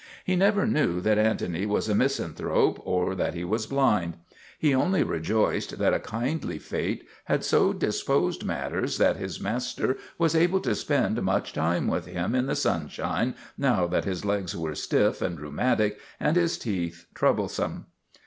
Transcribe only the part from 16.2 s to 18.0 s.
his teeth troublesome.